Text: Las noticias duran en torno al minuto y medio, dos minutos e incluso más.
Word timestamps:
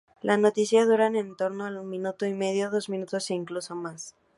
Las 0.23 0.39
noticias 0.39 0.87
duran 0.87 1.15
en 1.15 1.35
torno 1.35 1.65
al 1.65 1.83
minuto 1.83 2.25
y 2.25 2.33
medio, 2.33 2.71
dos 2.71 2.89
minutos 2.89 3.29
e 3.29 3.35
incluso 3.35 3.75
más. 3.75 4.15